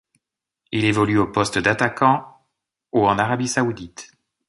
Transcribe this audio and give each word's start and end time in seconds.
Il 0.71 0.83
évolue 0.85 1.19
au 1.19 1.27
poste 1.27 1.59
d'attaquant 1.59 2.25
au 2.91 3.05
en 3.07 3.19
Arabie 3.19 3.47
Saoudite. 3.47 4.09